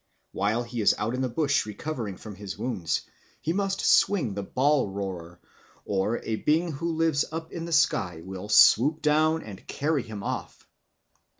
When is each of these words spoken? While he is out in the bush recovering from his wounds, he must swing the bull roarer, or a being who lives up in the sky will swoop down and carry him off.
While 0.31 0.63
he 0.63 0.81
is 0.81 0.95
out 0.97 1.13
in 1.13 1.21
the 1.21 1.29
bush 1.29 1.67
recovering 1.67 2.17
from 2.17 2.33
his 2.33 2.57
wounds, 2.57 3.01
he 3.39 3.53
must 3.53 3.81
swing 3.81 4.33
the 4.33 4.41
bull 4.41 4.89
roarer, 4.89 5.39
or 5.85 6.17
a 6.23 6.37
being 6.37 6.71
who 6.71 6.93
lives 6.95 7.23
up 7.31 7.51
in 7.51 7.65
the 7.65 7.71
sky 7.71 8.21
will 8.23 8.49
swoop 8.49 9.03
down 9.03 9.43
and 9.43 9.67
carry 9.67 10.01
him 10.01 10.23
off. 10.23 10.67